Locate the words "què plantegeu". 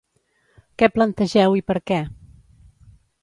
0.81-1.57